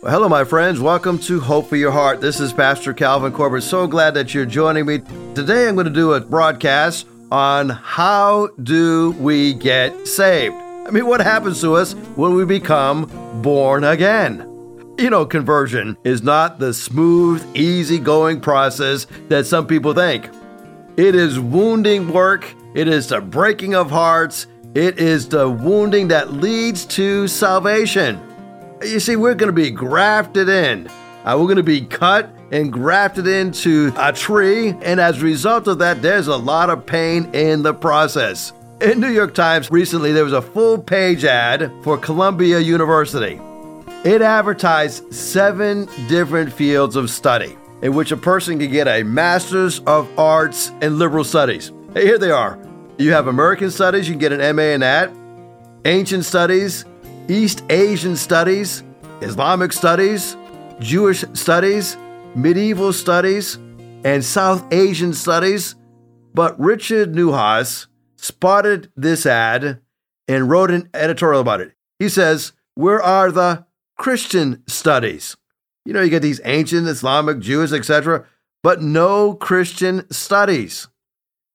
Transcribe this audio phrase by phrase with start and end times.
[0.00, 0.78] Well, hello, my friends.
[0.78, 2.20] Welcome to Hope for Your Heart.
[2.20, 3.64] This is Pastor Calvin Corbett.
[3.64, 5.00] So glad that you're joining me.
[5.34, 10.54] Today, I'm going to do a broadcast on how do we get saved.
[10.54, 13.10] I mean, what happens to us when we become
[13.42, 14.38] born again?
[14.98, 20.28] You know, conversion is not the smooth, easy-going process that some people think.
[20.96, 22.46] It is wounding work.
[22.72, 24.46] It is the breaking of hearts.
[24.76, 28.20] It is the wounding that leads to salvation.
[28.82, 30.88] You see, we're going to be grafted in.
[31.24, 35.66] Uh, we're going to be cut and grafted into a tree, and as a result
[35.66, 38.52] of that, there's a lot of pain in the process.
[38.80, 43.40] In New York Times recently, there was a full page ad for Columbia University.
[44.04, 49.80] It advertised seven different fields of study in which a person can get a Master's
[49.80, 51.72] of Arts in Liberal Studies.
[51.94, 52.58] Hey, here they are.
[52.96, 55.10] You have American Studies, you can get an MA in that,
[55.84, 56.84] Ancient Studies,
[57.28, 58.82] East Asian Studies,
[59.20, 60.34] Islamic Studies,
[60.80, 61.96] Jewish Studies,
[62.34, 63.56] Medieval Studies,
[64.02, 65.74] and South Asian Studies.
[66.32, 69.80] But Richard Neuhaus spotted this ad
[70.26, 71.72] and wrote an editorial about it.
[71.98, 73.66] He says, Where are the
[73.98, 75.36] Christian studies?
[75.84, 78.24] You know, you get these ancient Islamic, Jewish, etc.,
[78.62, 80.88] but no Christian studies.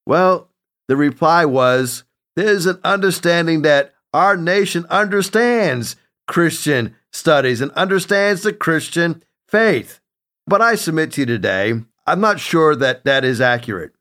[0.06, 0.50] Well,
[0.88, 2.04] the reply was,
[2.36, 5.96] There's an understanding that our nation understands
[6.28, 10.00] Christian studies and understands the Christian faith.
[10.46, 13.94] But I submit to you today, I'm not sure that that is accurate.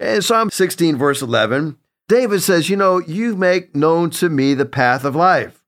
[0.00, 1.76] In Psalm 16, verse 11,
[2.08, 5.62] David says, You know, you make known to me the path of life.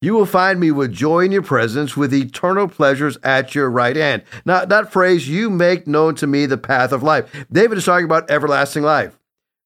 [0.00, 3.96] You will find me with joy in your presence, with eternal pleasures at your right
[3.96, 4.22] hand.
[4.44, 7.46] Now, that phrase, you make known to me the path of life.
[7.50, 9.18] David is talking about everlasting life.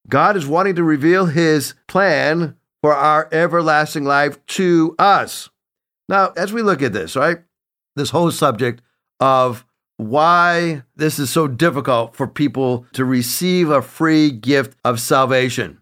[0.08, 5.48] God is wanting to reveal his plan for our everlasting life to us.
[6.08, 7.38] Now, as we look at this, right,
[7.96, 8.82] this whole subject
[9.20, 9.64] of
[9.96, 15.78] why this is so difficult for people to receive a free gift of salvation.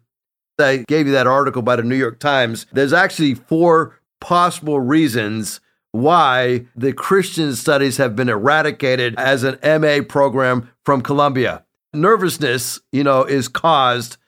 [0.59, 2.67] I gave you that article by the New York Times.
[2.73, 5.61] There's actually four possible reasons
[5.93, 11.65] why the Christian studies have been eradicated as an MA program from Columbia.
[11.95, 14.19] Nervousness, you know, is caused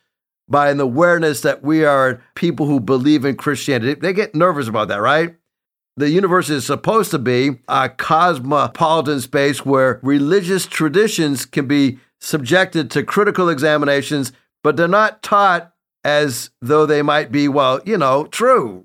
[0.52, 3.94] by an awareness that we are people who believe in Christianity.
[3.94, 5.34] They get nervous about that, right?
[5.96, 12.90] The university is supposed to be a cosmopolitan space where religious traditions can be subjected
[12.90, 14.30] to critical examinations,
[14.62, 15.72] but they're not taught
[16.04, 18.84] as though they might be, well, you know, true.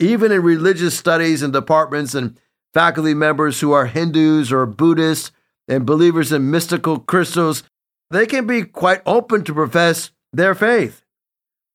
[0.00, 2.36] Even in religious studies and departments and
[2.74, 5.30] faculty members who are Hindus or Buddhists
[5.68, 7.62] and believers in mystical crystals,
[8.10, 11.02] they can be quite open to profess their faith.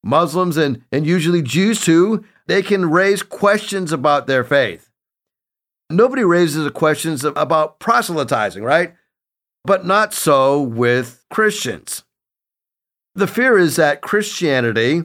[0.03, 4.89] Muslims and, and usually Jews too, they can raise questions about their faith.
[5.89, 8.93] Nobody raises questions about proselytizing, right?
[9.63, 12.03] But not so with Christians.
[13.15, 15.03] The fear is that Christianity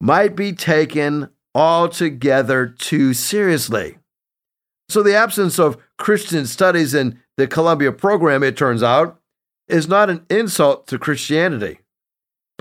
[0.00, 3.98] might be taken altogether too seriously.
[4.88, 9.18] So, the absence of Christian studies in the Columbia program, it turns out,
[9.68, 11.78] is not an insult to Christianity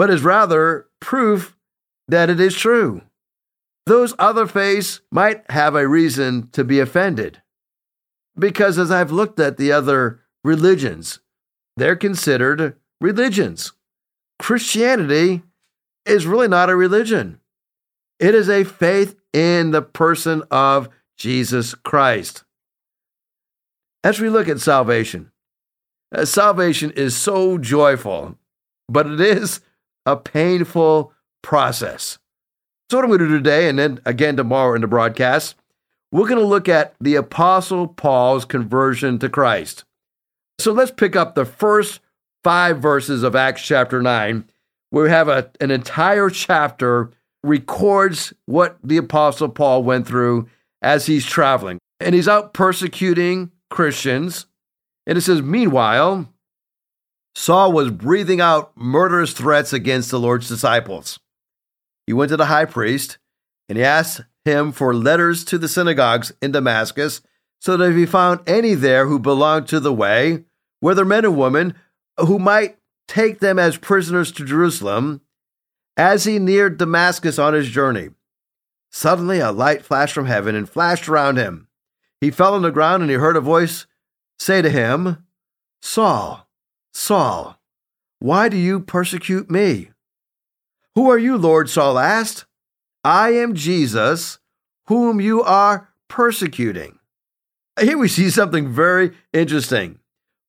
[0.02, 1.56] but is rather proof
[2.08, 3.04] that it is true.
[3.86, 7.40] Those other faiths might have a reason to be offended.
[8.36, 11.20] Because as I've looked at the other religions,
[11.78, 13.74] they're considered religions.
[14.40, 15.44] Christianity
[16.08, 17.40] is really not a religion,
[18.20, 22.44] it is a faith in the person of Jesus Christ.
[24.04, 25.32] As we look at salvation,
[26.12, 28.40] uh, salvation is so joyful,
[28.90, 29.62] but it is
[30.06, 32.18] a painful process.
[32.90, 35.56] So, what I'm going to do today, and then again tomorrow in the broadcast,
[36.12, 39.86] we're going to look at the Apostle Paul's conversion to Christ.
[40.60, 42.02] So, let's pick up the first
[42.44, 44.46] five verses of Acts chapter 9,
[44.90, 47.12] where we have a, an entire chapter
[47.44, 50.48] records what the Apostle Paul went through
[50.82, 51.80] as he's traveling.
[52.00, 54.48] And he's out persecuting Christians.
[55.06, 56.31] And it says, Meanwhile,
[57.36, 61.20] Saul was breathing out murderous threats against the Lord's disciples.
[62.06, 63.18] He went to the high priest
[63.70, 67.22] and he asked him for letters to the synagogues in Damascus
[67.60, 70.44] so that if he found any there who belonged to the way,
[70.80, 71.76] whether men or women,
[72.18, 75.22] who might take them as prisoners to Jerusalem,
[75.96, 78.10] as he neared Damascus on his journey.
[78.92, 81.68] Suddenly a light flashed from heaven and flashed around him.
[82.20, 83.86] He fell on the ground and he heard a voice
[84.40, 85.26] say to him,
[85.82, 86.48] Saul,
[86.94, 87.60] Saul,
[88.20, 89.92] why do you persecute me?
[90.96, 91.70] Who are you, Lord?
[91.70, 92.46] Saul asked.
[93.04, 94.40] I am Jesus,
[94.88, 97.00] whom you are persecuting.
[97.80, 100.00] Here we see something very interesting.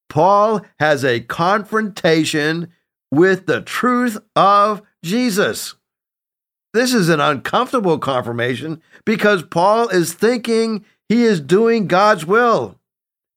[0.08, 2.70] Paul has a confrontation
[3.10, 5.76] with the truth of Jesus.
[6.74, 12.78] This is an uncomfortable confirmation because Paul is thinking he is doing God's will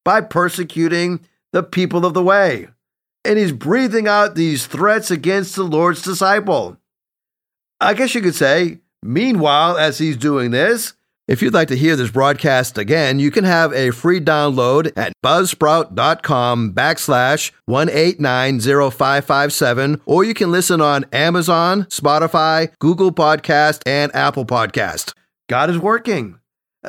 [0.04, 1.22] by persecuting
[1.54, 2.68] the people of the way.
[3.26, 6.78] And he's breathing out these threats against the Lord's disciple.
[7.82, 10.94] I guess you could say, meanwhile, as he's doing this,
[11.28, 15.14] if you'd like to hear this broadcast again, you can have a free download at
[15.24, 25.16] buzzsprout.com backslash 1890557, or you can listen on Amazon, Spotify, Google Podcast, and Apple Podcast.
[25.50, 26.38] God is working.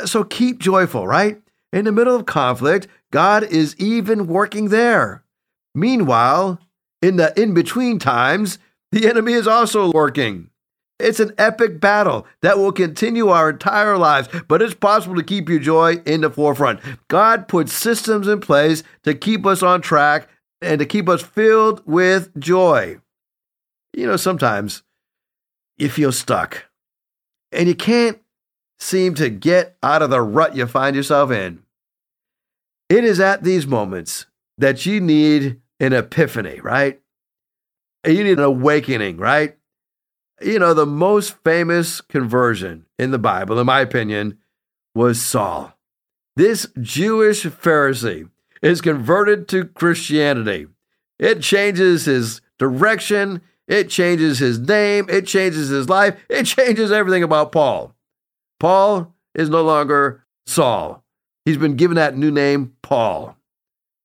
[0.05, 1.41] So keep joyful, right?
[1.73, 5.25] In the middle of conflict, God is even working there.
[5.77, 6.59] Meanwhile,
[7.03, 8.59] in the in between times,
[8.93, 10.49] the enemy is also working.
[10.99, 15.51] It's an epic battle that will continue our entire lives, but it's possible to keep
[15.51, 16.81] your joy in the forefront.
[17.09, 20.31] God puts systems in place to keep us on track
[20.63, 22.97] and to keep us filled with joy.
[23.93, 24.83] You know, sometimes
[25.77, 26.65] you feel stuck
[27.53, 28.19] and you can't
[28.79, 31.63] seem to get out of the rut you find yourself in.
[32.89, 34.25] It is at these moments
[34.57, 37.01] that you need an epiphany, right?
[38.07, 39.57] You need an awakening, right?
[40.41, 44.39] You know, the most famous conversion in the Bible, in my opinion,
[44.95, 45.73] was Saul.
[46.37, 48.29] This Jewish Pharisee
[48.63, 50.67] is converted to Christianity.
[51.19, 57.23] It changes his direction, it changes his name, it changes his life, it changes everything
[57.23, 57.95] about Paul.
[58.61, 61.03] Paul is no longer Saul.
[61.45, 63.37] He's been given that new name, Paul.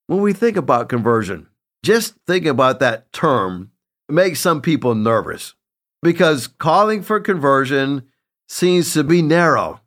[0.07, 1.47] When we think about conversion,
[1.83, 3.71] just thinking about that term
[4.09, 5.55] makes some people nervous
[6.01, 8.03] because calling for conversion
[8.47, 9.81] seems to be narrow.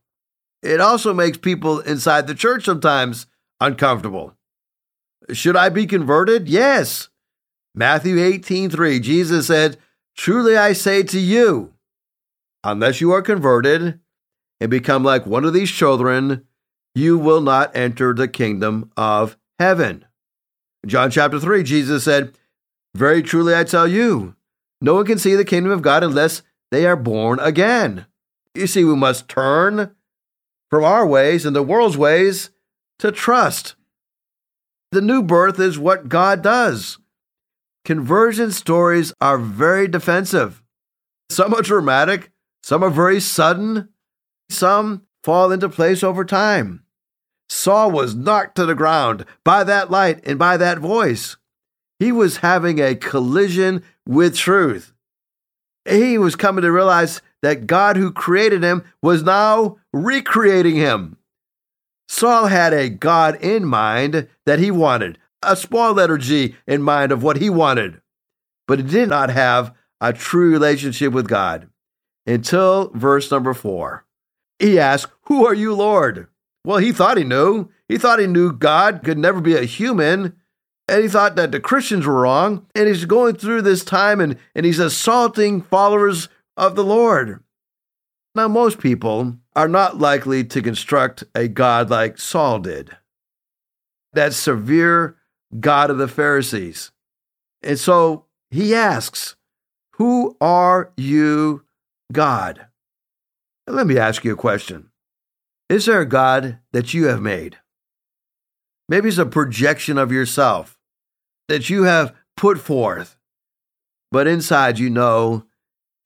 [0.62, 3.26] It also makes people inside the church sometimes
[3.60, 4.34] uncomfortable.
[5.32, 6.48] Should I be converted?
[6.48, 7.08] Yes.
[7.74, 9.76] Matthew 18 3, Jesus said,
[10.16, 11.74] Truly I say to you,
[12.62, 14.00] unless you are converted
[14.60, 16.46] and become like one of these children,
[16.94, 20.04] you will not enter the kingdom of heaven.
[20.86, 22.36] John chapter 3, Jesus said,
[22.94, 24.36] Very truly I tell you,
[24.80, 28.06] no one can see the kingdom of God unless they are born again.
[28.54, 29.94] You see, we must turn
[30.70, 32.50] from our ways and the world's ways
[32.98, 33.74] to trust.
[34.92, 36.98] The new birth is what God does.
[37.84, 40.62] Conversion stories are very defensive.
[41.30, 42.30] Some are dramatic,
[42.62, 43.88] some are very sudden,
[44.48, 46.83] some fall into place over time.
[47.48, 51.36] Saul was knocked to the ground by that light and by that voice.
[51.98, 54.92] He was having a collision with truth.
[55.88, 61.18] He was coming to realize that God who created him was now recreating him.
[62.08, 67.12] Saul had a God in mind that he wanted, a small letter G in mind
[67.12, 68.00] of what he wanted,
[68.66, 71.68] but he did not have a true relationship with God
[72.26, 74.04] until verse number four.
[74.58, 76.28] He asked, Who are you, Lord?
[76.64, 77.68] Well, he thought he knew.
[77.88, 80.36] He thought he knew God could never be a human.
[80.88, 82.66] And he thought that the Christians were wrong.
[82.74, 87.42] And he's going through this time and, and he's assaulting followers of the Lord.
[88.34, 92.90] Now, most people are not likely to construct a God like Saul did,
[94.12, 95.16] that severe
[95.60, 96.90] God of the Pharisees.
[97.62, 99.36] And so he asks,
[99.94, 101.64] Who are you,
[102.12, 102.66] God?
[103.66, 104.90] let me ask you a question
[105.68, 107.58] is there a God that you have made?
[108.88, 110.78] Maybe it's a projection of yourself
[111.48, 113.16] that you have put forth,
[114.10, 115.44] but inside you know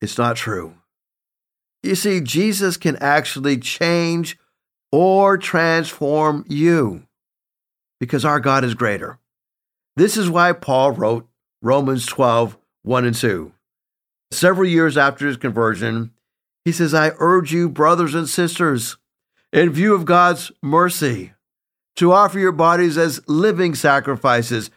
[0.01, 0.75] it's not true.
[1.83, 4.37] You see, Jesus can actually change
[4.91, 7.03] or transform you
[7.99, 9.19] because our God is greater.
[9.95, 11.27] This is why Paul wrote
[11.61, 13.51] Romans 12, 1 and 2.
[14.31, 16.11] Several years after his conversion,
[16.63, 18.97] he says, I urge you, brothers and sisters,
[19.51, 21.33] in view of God's mercy,
[21.95, 24.69] to offer your bodies as living sacrifices,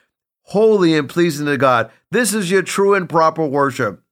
[0.44, 1.90] holy and pleasing to God.
[2.10, 4.02] This is your true and proper worship.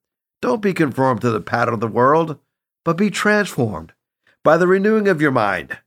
[0.41, 2.39] Don't be conformed to the pattern of the world,
[2.83, 3.93] but be transformed
[4.43, 5.77] by the renewing of your mind.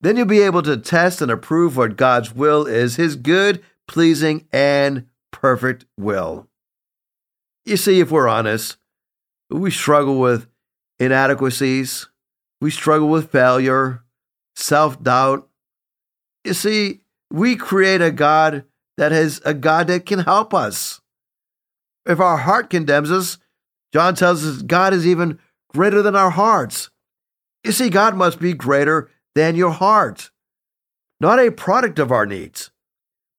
[0.00, 4.46] Then you'll be able to test and approve what God's will is, his good, pleasing,
[4.52, 6.48] and perfect will.
[7.64, 8.76] You see, if we're honest,
[9.50, 10.46] we struggle with
[11.00, 12.08] inadequacies,
[12.60, 14.04] we struggle with failure,
[14.56, 15.48] self doubt.
[16.44, 18.64] You see, we create a God
[18.96, 21.00] that is a God that can help us.
[22.06, 23.38] If our heart condemns us,
[23.92, 25.38] John tells us God is even
[25.72, 26.90] greater than our hearts.
[27.64, 30.30] You see, God must be greater than your heart.
[31.20, 32.70] not a product of our needs.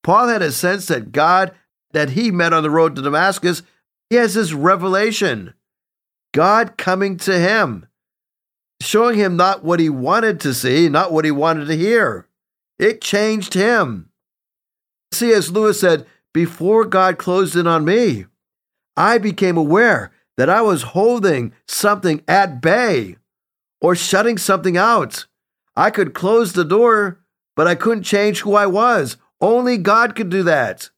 [0.03, 1.53] Paul had a sense that God
[1.91, 3.61] that he met on the road to Damascus,
[4.09, 5.53] he has this revelation.
[6.33, 7.87] God coming to him,
[8.81, 12.27] showing him not what he wanted to see, not what he wanted to hear.
[12.79, 14.09] It changed him.
[15.13, 15.49] C.S.
[15.49, 18.25] Lewis said, Before God closed in on me,
[18.95, 23.17] I became aware that I was holding something at bay
[23.81, 25.25] or shutting something out.
[25.75, 27.19] I could close the door,
[27.55, 29.17] but I couldn't change who I was.
[29.41, 30.89] Only God could do that.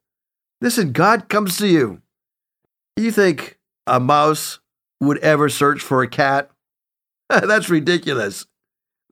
[0.62, 2.02] Listen, God comes to you.
[2.96, 4.60] You think a mouse
[5.00, 6.52] would ever search for a cat?
[7.44, 8.48] That's ridiculous.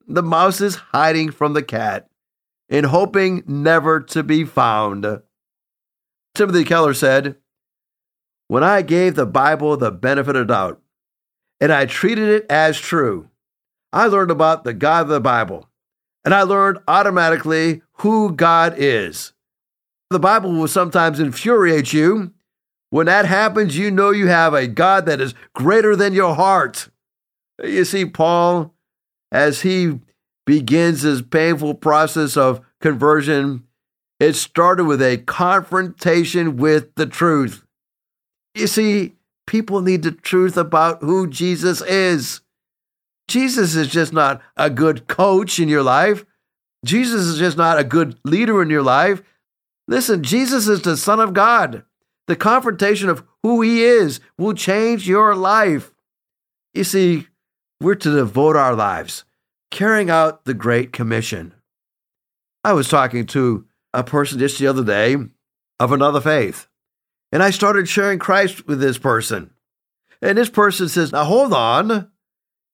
[0.08, 2.10] The mouse is hiding from the cat
[2.68, 5.22] in hoping never to be found.
[6.34, 7.36] Timothy Keller said,
[8.48, 10.82] When I gave the Bible the benefit of doubt
[11.60, 13.30] and I treated it as true,
[13.94, 15.70] I learned about the God of the Bible
[16.26, 19.34] and I learned automatically who God is.
[20.10, 22.34] The Bible will sometimes infuriate you.
[22.90, 26.90] When that happens, you know you have a God that is greater than your heart.
[27.64, 28.74] You see, Paul,
[29.32, 30.00] as he
[30.46, 33.64] begins his painful process of conversion,
[34.20, 37.66] it started with a confrontation with the truth.
[38.56, 39.14] You see,
[39.46, 42.42] people need the truth about who Jesus is.
[43.28, 46.26] Jesus is just not a good coach in your life.
[46.86, 49.22] Jesus is just not a good leader in your life.
[49.88, 51.84] Listen, Jesus is the Son of God.
[52.28, 55.94] The confrontation of who he is will change your life.
[56.74, 57.28] You see,
[57.80, 59.24] we're to devote our lives
[59.72, 61.54] carrying out the Great Commission.
[62.64, 65.16] I was talking to a person just the other day
[65.80, 66.68] of another faith,
[67.32, 69.52] and I started sharing Christ with this person.
[70.22, 72.10] And this person says, Now hold on.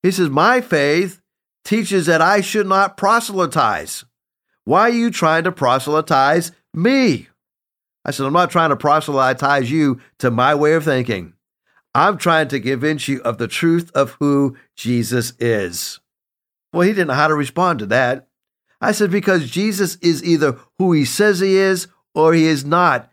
[0.02, 1.22] He says, My faith
[1.66, 4.06] teaches that I should not proselytize.
[4.66, 7.28] Why are you trying to proselytize me.
[8.06, 11.33] I said, I'm not trying to proselytize you to my way of thinking.
[11.96, 16.00] I'm trying to convince you of the truth of who Jesus is.
[16.72, 18.28] Well, he didn't know how to respond to that.
[18.82, 23.12] I said, because Jesus is either who he says he is or he is not.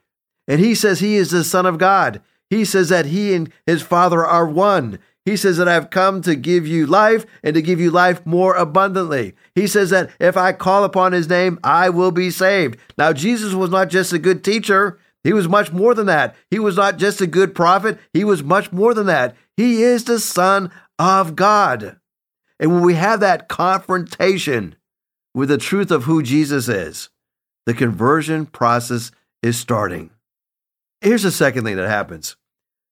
[0.49, 2.23] And he says he is the Son of God.
[2.49, 4.99] He says that he and his Father are one.
[5.25, 8.57] He says that I've come to give you life and to give you life more
[8.57, 9.35] abundantly.
[9.55, 12.81] He says that if I call upon his name, I will be saved.
[12.97, 16.35] Now, Jesus was not just a good teacher, he was much more than that.
[16.51, 19.37] He was not just a good prophet, he was much more than that.
[19.57, 21.99] He is the Son of God.
[22.59, 24.77] And when we have that confrontation
[25.35, 27.09] with the truth of who Jesus is,
[27.67, 29.11] the conversion process
[29.43, 30.11] is starting.
[31.01, 32.37] Here's the second thing that happens.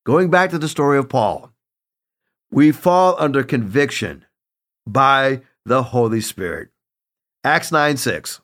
[0.07, 1.53] Going back to the story of Paul,
[2.51, 4.25] we fall under conviction
[4.87, 6.71] by the Holy Spirit.
[7.45, 8.41] Acts 9 6.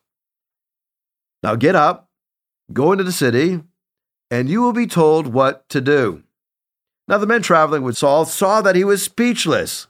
[1.42, 2.10] Now get up,
[2.72, 3.62] go into the city,
[4.34, 6.24] and you will be told what to do.
[7.06, 9.86] Now the men traveling with Saul saw that he was speechless.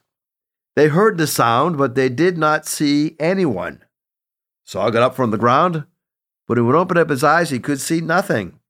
[0.77, 3.83] They heard the sound, but they did not see anyone.
[4.65, 5.85] Saul got up from the ground,
[6.47, 8.61] but when he opened up his eyes, he could see nothing.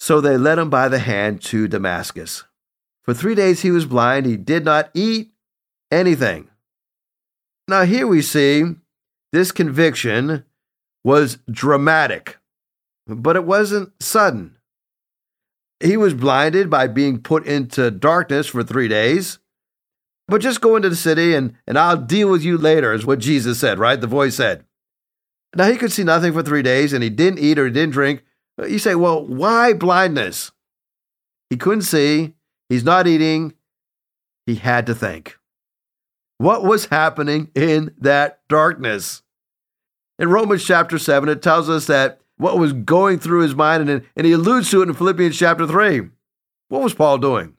[0.00, 2.42] So they led him by the hand to Damascus.
[3.04, 4.26] For three days he was blind.
[4.26, 5.30] He did not eat
[5.92, 6.50] anything.
[7.68, 8.64] Now, here we see
[9.32, 10.44] this conviction
[11.04, 12.38] was dramatic,
[13.06, 14.55] but it wasn't sudden.
[15.80, 19.38] He was blinded by being put into darkness for three days.
[20.28, 23.20] But just go into the city and, and I'll deal with you later, is what
[23.20, 24.00] Jesus said, right?
[24.00, 24.64] The voice said.
[25.54, 27.92] Now he could see nothing for three days and he didn't eat or he didn't
[27.92, 28.24] drink.
[28.58, 30.50] You say, well, why blindness?
[31.50, 32.34] He couldn't see,
[32.68, 33.54] He's not eating.
[34.46, 35.38] He had to think.
[36.38, 39.22] What was happening in that darkness?
[40.18, 44.04] In Romans chapter 7, it tells us that what was going through his mind, and,
[44.14, 46.08] and he alludes to it in Philippians chapter 3.
[46.68, 47.54] What was Paul doing?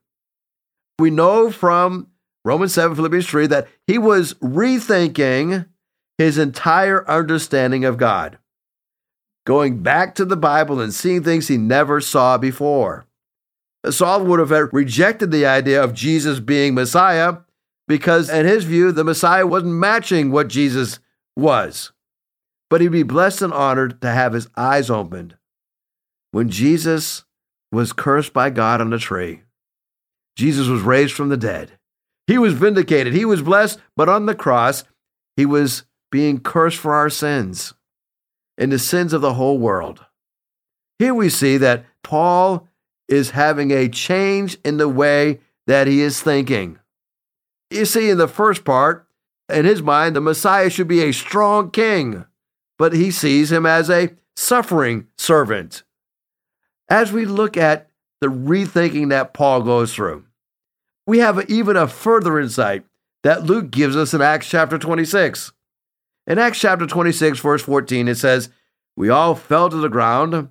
[1.00, 2.08] We know from
[2.44, 5.68] Romans 7, Philippians 3, that he was rethinking
[6.18, 8.38] his entire understanding of God,
[9.46, 13.06] going back to the Bible and seeing things he never saw before.
[13.90, 17.38] Saul would have rejected the idea of Jesus being Messiah
[17.88, 21.00] because, in his view, the Messiah wasn't matching what Jesus
[21.36, 21.92] was.
[22.70, 25.38] But he'd be blessed and honored to have his eyes opened.
[26.32, 27.24] When Jesus
[27.72, 29.42] was cursed by God on the tree,
[30.36, 31.72] Jesus was raised from the dead.
[32.28, 33.14] He was vindicated.
[33.14, 34.84] He was blessed, but on the cross,
[35.36, 37.74] he was being cursed for our sins
[38.58, 40.06] and the sins of the whole world.
[41.00, 42.68] Here we see that Paul
[43.08, 46.80] is having a change in the way that he is thinking.
[47.70, 49.08] You see, in the first part,
[49.50, 52.26] in his mind, the Messiah should be a strong king.
[52.78, 55.84] But he sees him as a suffering servant.
[56.90, 57.90] As we look at
[58.22, 60.26] the rethinking that Paul goes through,
[61.06, 62.86] we have even a further insight
[63.24, 65.52] that Luke gives us in Acts chapter 26.
[66.28, 68.50] In Acts chapter 26, verse 14, it says,
[68.96, 70.50] We all fell to the ground,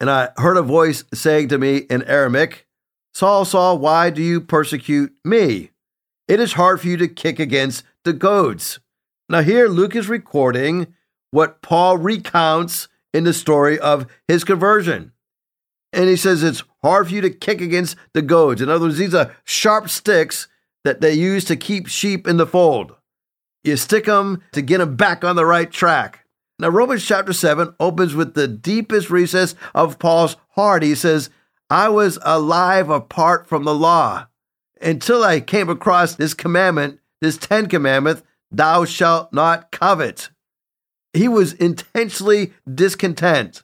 [0.00, 2.66] and I heard a voice saying to me in Aramaic,
[3.14, 5.70] Saul, Saul, why do you persecute me?
[6.28, 8.78] It is hard for you to kick against the goads.
[9.28, 10.94] Now, here Luke is recording
[11.30, 15.12] what Paul recounts in the story of his conversion.
[15.92, 18.60] And he says it's hard for you to kick against the goads.
[18.60, 20.48] In other words, these are sharp sticks
[20.84, 22.94] that they use to keep sheep in the fold.
[23.64, 26.24] You stick them to get them back on the right track.
[26.58, 30.82] Now, Romans chapter 7 opens with the deepest recess of Paul's heart.
[30.82, 31.30] He says,
[31.70, 34.26] I was alive apart from the law
[34.80, 40.30] until I came across this commandment, this 10 commandment, thou shalt not covet.
[41.12, 43.62] He was intensely discontent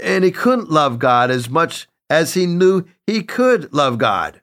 [0.00, 4.40] and he couldn't love God as much as he knew he could love God.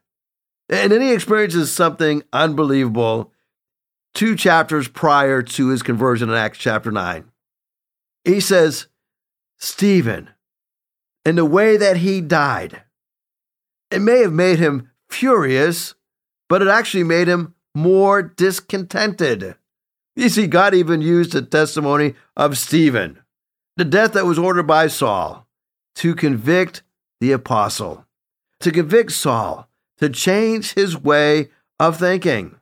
[0.68, 3.32] And then he experiences something unbelievable
[4.14, 7.24] two chapters prior to his conversion in Acts chapter 9.
[8.24, 8.86] He says,
[9.58, 10.30] Stephen,
[11.24, 12.82] in the way that he died,
[13.90, 15.94] it may have made him furious,
[16.48, 19.54] but it actually made him more discontented.
[20.20, 23.20] You see, God even used the testimony of Stephen,
[23.78, 25.46] the death that was ordered by Saul,
[25.94, 26.82] to convict
[27.22, 28.04] the apostle,
[28.60, 31.48] to convict Saul, to change his way
[31.78, 32.56] of thinking.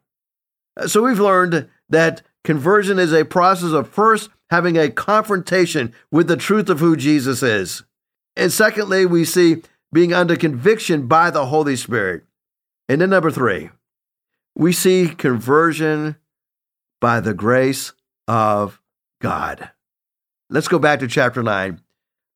[0.86, 6.36] So we've learned that conversion is a process of first having a confrontation with the
[6.36, 7.82] truth of who Jesus is.
[8.36, 9.62] And secondly, we see
[9.92, 12.22] being under conviction by the Holy Spirit.
[12.88, 13.70] And then number three,
[14.54, 16.14] we see conversion
[17.00, 17.92] by the grace
[18.26, 18.80] of
[19.20, 19.70] God.
[20.50, 21.80] Let's go back to chapter 9,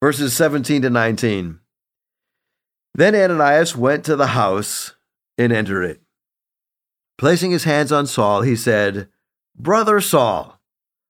[0.03, 1.61] verses 17 to 19.
[2.95, 4.95] Then Ananias went to the house
[5.39, 6.01] and entered it.
[7.19, 9.09] Placing his hands on Saul, he said,
[9.57, 10.61] Brother Saul,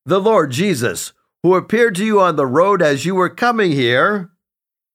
[0.04, 1.12] the Lord Jesus,
[1.42, 4.30] who appeared to you on the road as you were coming here,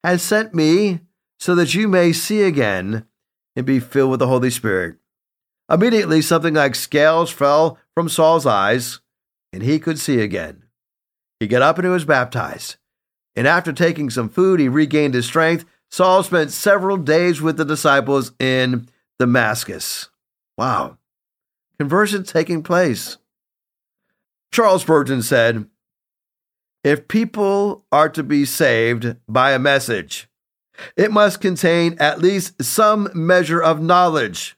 [0.04, 1.02] has sent me
[1.40, 3.06] so that you may see again
[3.56, 4.98] and be filled with the Holy Spirit.
[5.70, 9.00] Immediately, something like scales fell from Saul's eyes,
[9.52, 10.62] and he could see again.
[11.40, 12.76] He got up and he was baptized.
[13.36, 15.66] And after taking some food, he regained his strength.
[15.90, 20.10] Saul spent several days with the disciples in Damascus.
[20.60, 21.00] Wow.
[21.80, 23.18] Conversion taking place.
[24.52, 25.66] Charles Spurgeon said,
[26.84, 30.30] If people are to be saved by a message,
[30.96, 34.56] it must contain at least some measure of knowledge.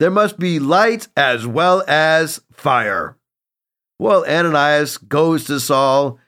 [0.00, 3.16] There must be light as well as fire.
[3.98, 6.18] Well, Ananias goes to Saul,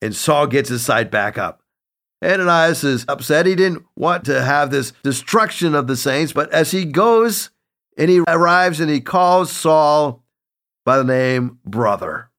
[0.00, 1.62] and Saul gets his sight back up.
[2.24, 3.46] Ananias is upset.
[3.46, 7.50] He didn't want to have this destruction of the saints, but as he goes
[7.98, 10.22] and he arrives and he calls Saul
[10.84, 12.30] by the name brother.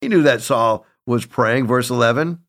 [0.00, 2.44] He knew that Saul was praying, verse 11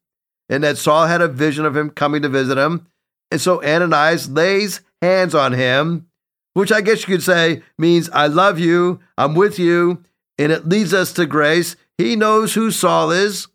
[0.49, 2.87] and that Saul had a vision of him coming to visit him.
[3.31, 6.07] And so Ananias lays hands on him,
[6.55, 10.03] which I guess you could say means, I love you, I'm with you,
[10.37, 11.75] and it leads us to grace.
[11.97, 13.47] He knows who Saul is.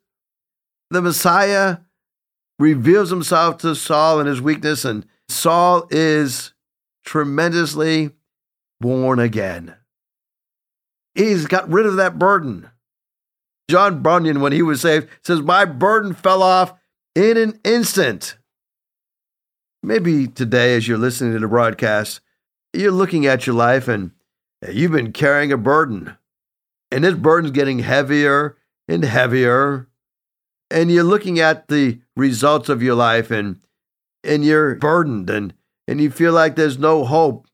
[0.91, 1.79] The Messiah
[2.59, 6.53] reveals himself to Saul in his weakness, and Saul is
[7.03, 8.11] tremendously
[8.83, 9.75] born again.
[11.15, 12.69] He's got rid of that burden.
[13.71, 16.75] John Bunyan, when he was saved, says, My burden fell off
[17.15, 18.37] in an instant.
[19.83, 22.21] Maybe today, as you're listening to the broadcast,
[22.73, 24.13] you're looking at your life and
[24.71, 26.17] you've been carrying a burden.
[26.91, 28.57] And this burden's getting heavier
[28.89, 29.89] and heavier.
[30.71, 33.61] And you're looking at the results of your life and
[34.23, 35.55] and you're burdened and,
[35.89, 37.47] and you feel like there's no hope.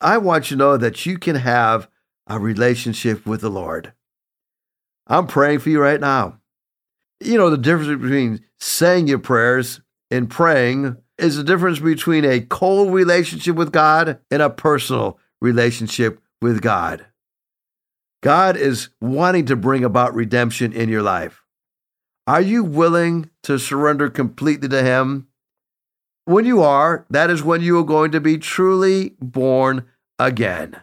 [0.00, 1.88] I want you to know that you can have
[2.26, 3.92] a relationship with the Lord.
[5.06, 6.40] I'm praying for you right now.
[7.20, 9.80] You know, the difference between saying your prayers
[10.10, 16.20] and praying is the difference between a cold relationship with God and a personal relationship
[16.40, 17.06] with God.
[18.22, 21.44] God is wanting to bring about redemption in your life.
[22.26, 25.28] Are you willing to surrender completely to Him?
[26.24, 29.84] When you are, that is when you are going to be truly born
[30.18, 30.80] again.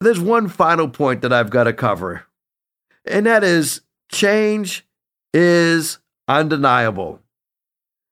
[0.00, 2.26] There's one final point that I've got to cover,
[3.04, 4.84] and that is change
[5.32, 7.20] is undeniable.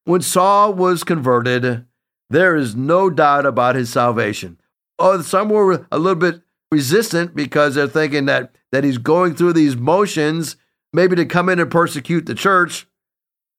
[0.05, 1.87] When Saul was converted,
[2.31, 4.61] there is no doubt about his salvation.
[4.99, 9.55] Oh, some were a little bit resistant because they're thinking that, that he's going through
[9.55, 10.57] these motions
[10.93, 12.87] maybe to come in and persecute the church,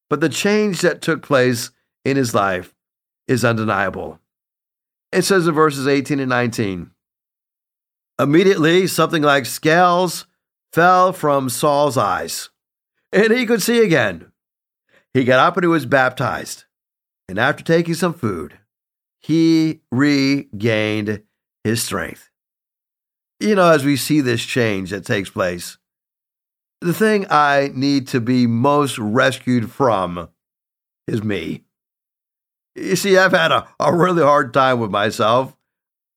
[0.10, 1.72] but the change that took place
[2.06, 2.74] in his life
[3.28, 4.20] is undeniable.
[5.12, 6.92] It says in verses 18 and 19
[8.18, 10.26] Immediately, something like scales
[10.72, 12.50] fell from Saul's eyes,
[13.12, 14.32] and he could see again.
[15.16, 16.66] He got up and he was baptized.
[17.30, 18.60] And after taking some food,
[19.22, 21.24] he regained
[21.64, 22.30] his strength.
[23.40, 25.78] You know, as we see this change that takes place,
[26.82, 30.28] the thing I need to be most rescued from
[31.08, 31.64] is me.
[32.76, 35.56] You see, I've had a, a really hard time with myself.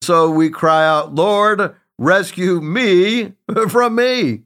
[0.02, 3.34] So we cry out, Lord, rescue me
[3.68, 4.42] from me.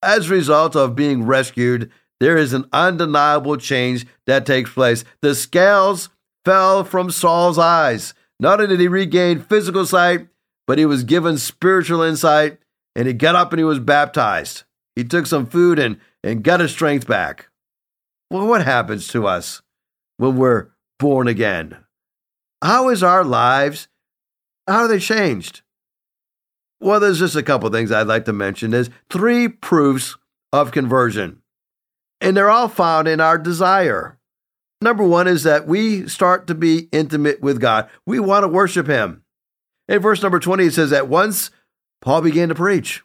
[0.00, 1.90] As a result of being rescued,
[2.20, 5.04] there is an undeniable change that takes place.
[5.22, 6.10] The scales
[6.44, 8.14] fell from Saul's eyes.
[8.38, 10.28] Not only did he regain physical sight,
[10.66, 12.58] but he was given spiritual insight
[12.94, 14.64] and he got up and he was baptized.
[14.94, 17.48] He took some food and, and got his strength back.
[18.30, 19.62] Well, what happens to us
[20.18, 21.76] when we're born again?
[22.62, 23.88] How is our lives?
[24.68, 25.62] How are they changed?
[26.80, 28.70] Well, there's just a couple things I'd like to mention.
[28.70, 30.16] There's three proofs
[30.52, 31.39] of conversion,
[32.20, 34.18] and they're all found in our desire.
[34.82, 37.88] Number one is that we start to be intimate with God.
[38.06, 39.22] We want to worship Him.
[39.88, 41.50] In verse number 20, it says that once
[42.00, 43.02] Paul began to preach,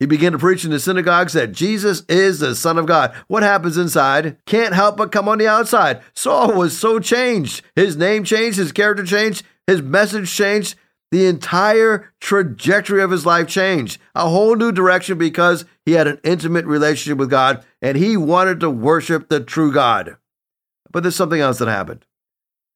[0.00, 3.14] he began to preach in the synagogues that Jesus is the Son of God.
[3.28, 6.00] What happens inside can't help but come on the outside.
[6.12, 7.62] Saul was so changed.
[7.76, 10.74] His name changed, his character changed, his message changed.
[11.12, 14.00] The entire trajectory of his life changed.
[14.14, 18.60] A whole new direction because he had an intimate relationship with God and he wanted
[18.60, 20.16] to worship the true God.
[20.90, 22.06] But there's something else that happened.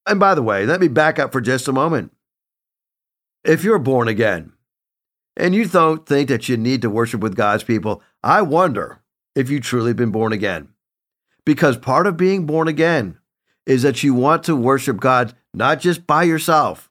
[0.07, 2.13] And by the way, let me back up for just a moment.
[3.43, 4.53] If you're born again,
[5.37, 9.01] and you don't think that you need to worship with God's people, I wonder
[9.35, 10.69] if you've truly been born again.
[11.45, 13.19] Because part of being born again
[13.67, 16.91] is that you want to worship God not just by yourself,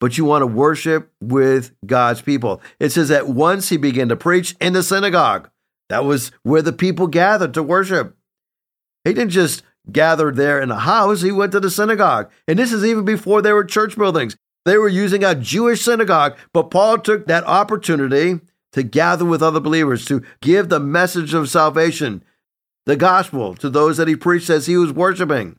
[0.00, 2.60] but you want to worship with God's people.
[2.80, 5.50] It says that once he began to preach in the synagogue,
[5.88, 8.16] that was where the people gathered to worship.
[9.04, 12.30] He didn't just gather there in a house, he went to the synagogue.
[12.48, 14.36] And this is even before there were church buildings.
[14.64, 18.40] They were using a Jewish synagogue, but Paul took that opportunity
[18.72, 22.22] to gather with other believers, to give the message of salvation,
[22.86, 25.58] the gospel, to those that he preached as he was worshiping.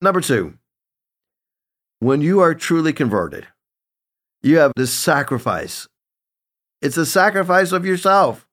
[0.00, 0.54] Number two,
[2.00, 3.46] when you are truly converted,
[4.42, 5.88] you have this sacrifice.
[6.82, 8.46] It's a sacrifice of yourself.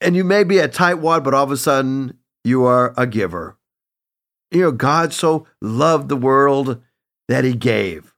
[0.00, 3.56] And you may be a tightwad, but all of a sudden you are a giver.
[4.50, 6.82] You know, God so loved the world
[7.28, 8.10] that he gave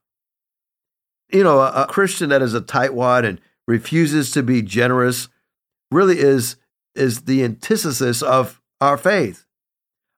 [1.33, 5.29] you know, a, a Christian that is a tightwad and refuses to be generous
[5.91, 6.57] really is
[6.95, 9.47] is the antithesis of our faith.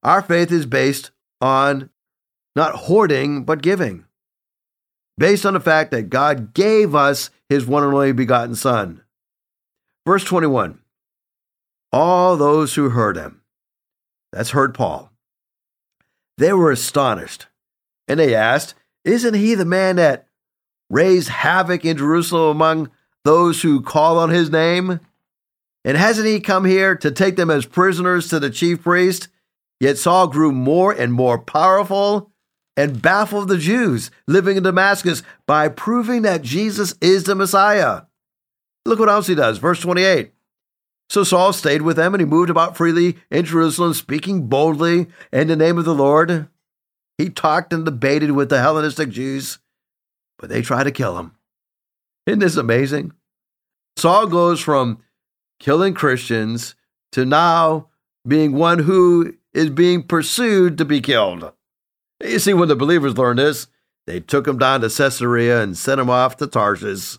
[0.03, 1.91] Our faith is based on
[2.57, 4.05] not hoarding, but giving.
[5.17, 9.03] Based on the fact that God gave us his one and only begotten Son.
[10.07, 10.81] Verse 21
[11.93, 13.43] All those who heard him,
[14.33, 15.13] that's heard Paul,
[16.39, 17.47] they were astonished.
[18.07, 20.27] And they asked, Isn't he the man that
[20.91, 22.91] raised havoc in Jerusalem among
[23.25, 25.01] those who call on his name?
[25.87, 29.29] And hasn't he come here to take them as prisoners to the chief priest?
[29.81, 32.31] Yet Saul grew more and more powerful
[32.77, 38.03] and baffled the Jews living in Damascus by proving that Jesus is the Messiah.
[38.85, 39.59] Look what else he does.
[39.59, 40.33] Verse 28.
[41.09, 45.49] So Saul stayed with them and he moved about freely in Jerusalem, speaking boldly in
[45.49, 46.49] the name of the Lord.
[47.19, 49.59] He talked and debated with the Hellenistic Jews
[50.39, 51.33] but they tried to kill him.
[52.27, 53.13] Isn't this amazing?
[53.97, 55.03] Saul goes from
[55.61, 56.75] killing Christians
[57.13, 57.89] to now
[58.27, 61.53] being one who is being pursued to be killed.
[62.25, 63.67] You see, when the believers learned this,
[64.07, 67.19] they took him down to Caesarea and sent him off to Tarshish.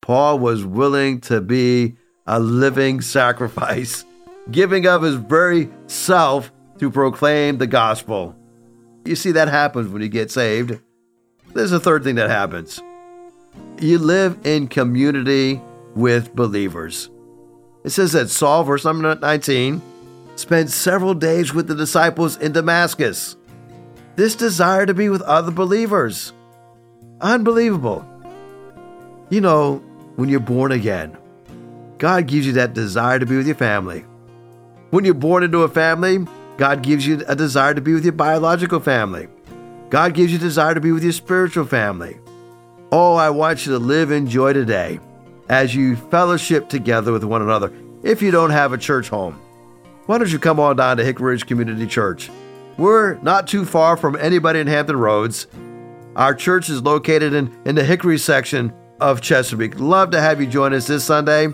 [0.00, 4.04] Paul was willing to be a living sacrifice,
[4.50, 8.34] giving of his very self to proclaim the gospel.
[9.04, 10.80] You see, that happens when you get saved.
[11.52, 12.80] There's a third thing that happens
[13.80, 15.60] you live in community
[15.94, 17.10] with believers.
[17.84, 19.82] It says that Saul, verse number 19,
[20.36, 23.36] spent several days with the disciples in Damascus.
[24.16, 26.32] This desire to be with other believers.
[27.20, 28.06] Unbelievable.
[29.28, 29.82] You know,
[30.16, 31.16] when you're born again,
[31.98, 34.04] God gives you that desire to be with your family.
[34.90, 36.24] When you're born into a family,
[36.56, 39.26] God gives you a desire to be with your biological family.
[39.90, 42.18] God gives you a desire to be with your spiritual family.
[42.92, 45.00] Oh, I want you to live in joy today
[45.48, 47.72] as you fellowship together with one another
[48.04, 49.40] if you don't have a church home.
[50.06, 52.30] why don't you come on down to Hickory Ridge Community Church?
[52.76, 55.46] We're not too far from anybody in Hampton Roads.
[56.16, 59.78] Our church is located in, in the Hickory section of Chesapeake.
[59.78, 61.48] Love to have you join us this Sunday.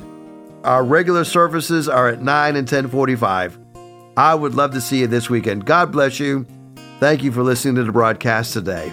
[0.65, 3.59] Our regular services are at 9 and 1045.
[4.17, 5.65] I would love to see you this weekend.
[5.65, 6.47] God bless you.
[6.99, 8.93] Thank you for listening to the broadcast today.